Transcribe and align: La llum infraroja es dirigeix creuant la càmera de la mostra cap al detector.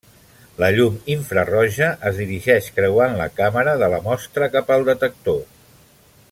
La 0.61 0.69
llum 0.77 0.95
infraroja 1.15 1.89
es 2.11 2.17
dirigeix 2.21 2.71
creuant 2.79 3.15
la 3.21 3.29
càmera 3.41 3.77
de 3.85 3.91
la 3.97 4.01
mostra 4.09 4.49
cap 4.57 4.75
al 4.79 4.89
detector. 4.93 5.41